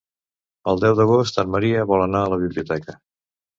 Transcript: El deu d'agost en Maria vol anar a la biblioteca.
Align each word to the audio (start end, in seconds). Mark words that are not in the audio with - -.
El 0.73 0.81
deu 0.83 0.95
d'agost 1.01 1.37
en 1.45 1.53
Maria 1.57 1.85
vol 1.93 2.07
anar 2.09 2.25
a 2.25 2.35
la 2.35 2.43
biblioteca. 2.47 3.01